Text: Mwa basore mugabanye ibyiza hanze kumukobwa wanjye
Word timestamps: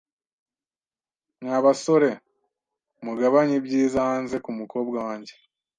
Mwa 1.41 1.57
basore 1.65 2.09
mugabanye 3.05 3.53
ibyiza 3.59 3.99
hanze 4.09 4.35
kumukobwa 4.45 4.97
wanjye 5.07 5.33